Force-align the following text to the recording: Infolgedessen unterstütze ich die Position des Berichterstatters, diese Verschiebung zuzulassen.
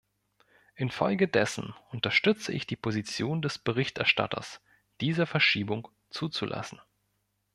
Infolgedessen 0.73 1.75
unterstütze 1.91 2.51
ich 2.51 2.65
die 2.65 2.75
Position 2.75 3.43
des 3.43 3.59
Berichterstatters, 3.59 4.59
diese 4.99 5.27
Verschiebung 5.27 5.89
zuzulassen. 6.09 6.81